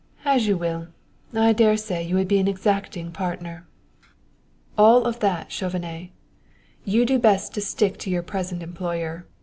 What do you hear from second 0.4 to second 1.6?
you will! I